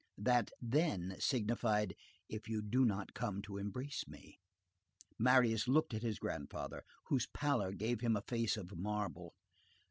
[0.17, 1.93] That "then" signified:
[2.27, 4.39] If you do not come to embrace me.
[5.19, 9.35] Marius looked at his grandfather, whose pallor gave him a face of marble.